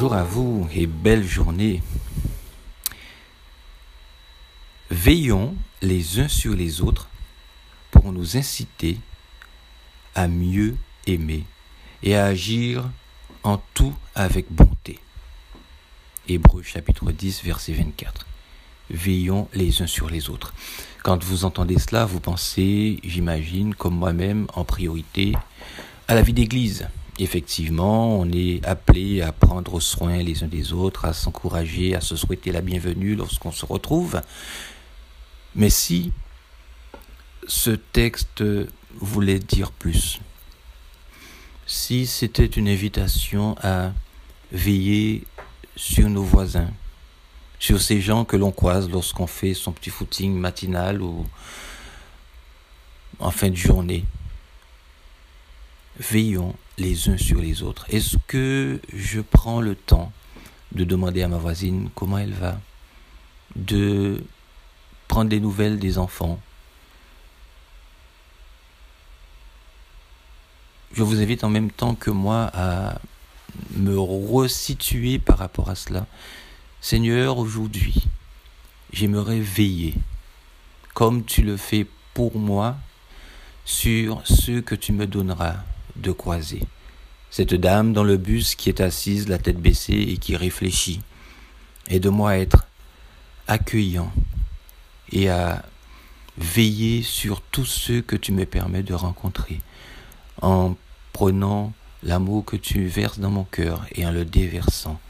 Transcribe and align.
Bonjour 0.00 0.16
à 0.16 0.24
vous 0.24 0.66
et 0.74 0.86
belle 0.86 1.28
journée. 1.28 1.82
Veillons 4.88 5.54
les 5.82 6.20
uns 6.20 6.28
sur 6.28 6.54
les 6.54 6.80
autres 6.80 7.10
pour 7.90 8.10
nous 8.10 8.38
inciter 8.38 8.96
à 10.14 10.26
mieux 10.26 10.74
aimer 11.06 11.44
et 12.02 12.16
à 12.16 12.24
agir 12.24 12.88
en 13.42 13.60
tout 13.74 13.92
avec 14.14 14.50
bonté. 14.50 14.98
Hébreu 16.28 16.62
chapitre 16.62 17.12
10 17.12 17.44
verset 17.44 17.74
24. 17.74 18.26
Veillons 18.88 19.50
les 19.52 19.82
uns 19.82 19.86
sur 19.86 20.08
les 20.08 20.30
autres. 20.30 20.54
Quand 21.02 21.22
vous 21.22 21.44
entendez 21.44 21.78
cela, 21.78 22.06
vous 22.06 22.20
pensez, 22.20 23.00
j'imagine, 23.04 23.74
comme 23.74 23.96
moi-même, 23.96 24.46
en 24.54 24.64
priorité 24.64 25.34
à 26.08 26.14
la 26.14 26.22
vie 26.22 26.32
d'église. 26.32 26.88
Effectivement, 27.22 28.18
on 28.18 28.32
est 28.32 28.64
appelé 28.66 29.20
à 29.20 29.30
prendre 29.30 29.78
soin 29.78 30.16
les 30.22 30.42
uns 30.42 30.46
des 30.46 30.72
autres, 30.72 31.04
à 31.04 31.12
s'encourager, 31.12 31.94
à 31.94 32.00
se 32.00 32.16
souhaiter 32.16 32.50
la 32.50 32.62
bienvenue 32.62 33.14
lorsqu'on 33.14 33.52
se 33.52 33.66
retrouve. 33.66 34.22
Mais 35.54 35.68
si 35.68 36.12
ce 37.46 37.72
texte 37.72 38.42
voulait 38.94 39.38
dire 39.38 39.70
plus, 39.70 40.18
si 41.66 42.06
c'était 42.06 42.46
une 42.46 42.68
invitation 42.68 43.54
à 43.62 43.92
veiller 44.50 45.24
sur 45.76 46.08
nos 46.08 46.24
voisins, 46.24 46.70
sur 47.58 47.82
ces 47.82 48.00
gens 48.00 48.24
que 48.24 48.38
l'on 48.38 48.50
croise 48.50 48.88
lorsqu'on 48.88 49.26
fait 49.26 49.52
son 49.52 49.72
petit 49.72 49.90
footing 49.90 50.32
matinal 50.32 51.02
ou 51.02 51.26
en 53.18 53.30
fin 53.30 53.50
de 53.50 53.56
journée, 53.56 54.06
veillons 56.00 56.54
les 56.78 57.08
uns 57.08 57.18
sur 57.18 57.40
les 57.40 57.62
autres. 57.62 57.86
Est-ce 57.90 58.16
que 58.26 58.80
je 58.92 59.20
prends 59.20 59.60
le 59.60 59.74
temps 59.74 60.12
de 60.72 60.84
demander 60.84 61.22
à 61.22 61.28
ma 61.28 61.36
voisine 61.36 61.90
comment 61.94 62.18
elle 62.18 62.32
va, 62.32 62.58
de 63.54 64.24
prendre 65.06 65.28
des 65.28 65.40
nouvelles 65.40 65.78
des 65.78 65.98
enfants? 65.98 66.40
Je 70.92 71.02
vous 71.02 71.20
invite 71.20 71.44
en 71.44 71.50
même 71.50 71.70
temps 71.70 71.94
que 71.94 72.10
moi 72.10 72.50
à 72.54 72.98
me 73.76 73.98
resituer 73.98 75.18
par 75.18 75.38
rapport 75.38 75.68
à 75.68 75.74
cela. 75.74 76.06
Seigneur, 76.80 77.38
aujourd'hui, 77.38 78.08
j'aimerais 78.92 79.40
veiller, 79.40 79.94
comme 80.94 81.24
tu 81.24 81.42
le 81.42 81.56
fais 81.56 81.86
pour 82.14 82.38
moi, 82.38 82.76
sur 83.64 84.26
ce 84.26 84.60
que 84.60 84.74
tu 84.74 84.92
me 84.92 85.06
donneras 85.06 85.56
de 85.96 86.12
croiser. 86.12 86.62
Cette 87.30 87.54
dame 87.54 87.92
dans 87.92 88.04
le 88.04 88.16
bus 88.16 88.54
qui 88.54 88.68
est 88.68 88.80
assise, 88.80 89.28
la 89.28 89.38
tête 89.38 89.60
baissée 89.60 89.94
et 89.94 90.16
qui 90.16 90.36
réfléchit. 90.36 91.00
Aide-moi 91.88 92.30
à 92.30 92.38
être 92.38 92.66
accueillant 93.46 94.12
et 95.12 95.28
à 95.28 95.64
veiller 96.38 97.02
sur 97.02 97.40
tous 97.40 97.64
ceux 97.64 98.00
que 98.02 98.16
tu 98.16 98.32
me 98.32 98.46
permets 98.46 98.82
de 98.82 98.94
rencontrer 98.94 99.60
en 100.40 100.76
prenant 101.12 101.72
l'amour 102.02 102.44
que 102.44 102.56
tu 102.56 102.86
verses 102.86 103.18
dans 103.18 103.30
mon 103.30 103.44
cœur 103.44 103.86
et 103.94 104.06
en 104.06 104.10
le 104.10 104.24
déversant 104.24 105.00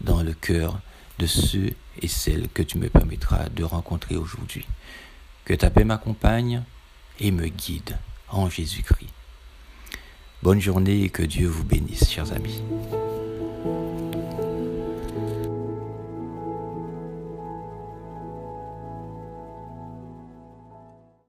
dans 0.00 0.22
le 0.22 0.32
cœur 0.32 0.80
de 1.18 1.26
ceux 1.26 1.70
et 2.00 2.08
celles 2.08 2.48
que 2.48 2.62
tu 2.62 2.78
me 2.78 2.88
permettras 2.88 3.48
de 3.50 3.64
rencontrer 3.64 4.16
aujourd'hui. 4.16 4.66
Que 5.44 5.54
ta 5.54 5.70
paix 5.70 5.84
m'accompagne 5.84 6.62
et 7.20 7.30
me 7.30 7.48
guide 7.48 7.98
en 8.28 8.48
Jésus-Christ. 8.48 9.11
Bonne 10.42 10.60
journée 10.60 11.04
et 11.04 11.08
que 11.08 11.22
Dieu 11.22 11.46
vous 11.46 11.62
bénisse, 11.62 12.10
chers 12.10 12.32
amis. 12.32 12.62